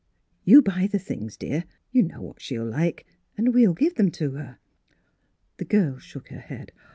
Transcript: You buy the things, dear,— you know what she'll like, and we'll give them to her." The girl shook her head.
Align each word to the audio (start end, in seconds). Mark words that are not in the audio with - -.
You 0.43 0.63
buy 0.63 0.87
the 0.91 0.97
things, 0.97 1.37
dear,— 1.37 1.63
you 1.91 2.01
know 2.01 2.23
what 2.23 2.41
she'll 2.41 2.65
like, 2.65 3.05
and 3.37 3.53
we'll 3.53 3.75
give 3.75 3.93
them 3.93 4.09
to 4.13 4.31
her." 4.31 4.57
The 5.57 5.65
girl 5.65 5.99
shook 5.99 6.29
her 6.29 6.39
head. 6.39 6.71